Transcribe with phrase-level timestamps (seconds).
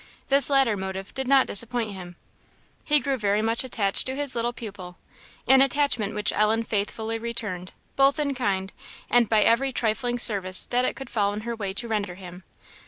[0.29, 2.15] This latter motive did not disappoint him.
[2.83, 4.97] He grew very much attached to his little pupil;
[5.47, 8.73] an attachment which Ellen faithfully returned, both in kind,
[9.11, 12.43] and by every trifling service that it could fall in her way to render him.